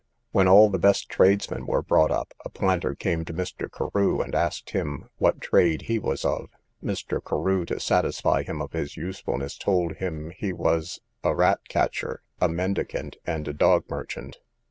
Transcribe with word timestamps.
—When 0.31 0.47
all 0.47 0.67
the 0.71 0.79
best 0.79 1.11
tradesmen 1.11 1.67
were 1.67 1.83
bought 1.83 2.09
up, 2.09 2.33
a 2.43 2.49
planter 2.49 2.95
came 2.95 3.23
to 3.25 3.35
Mr. 3.35 3.69
Carew, 3.71 4.19
and 4.19 4.33
asked 4.33 4.71
him 4.71 5.07
what 5.19 5.39
trade 5.39 5.83
he 5.83 5.99
was 5.99 6.25
of. 6.25 6.49
Mr. 6.83 7.23
Carew, 7.23 7.65
to 7.65 7.79
satisfy 7.79 8.41
him 8.41 8.63
of 8.63 8.71
his 8.73 8.97
usefulness, 8.97 9.59
told 9.59 9.97
him 9.97 10.31
he 10.35 10.53
was 10.53 11.01
a 11.23 11.35
rat 11.35 11.59
catcher, 11.69 12.23
a 12.39 12.49
mendicant, 12.49 13.17
and 13.27 13.47
a 13.47 13.53
dog 13.53 13.83
merchant. 13.91 14.39